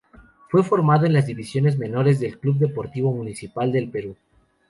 Fue 0.49 0.63
formado 0.63 1.05
en 1.05 1.13
las 1.13 1.27
divisiones 1.27 1.77
menores 1.77 2.19
del 2.19 2.39
club 2.39 2.57
Deportivo 2.57 3.13
Municipal 3.13 3.71
del 3.71 3.91
Perú. 3.91 4.17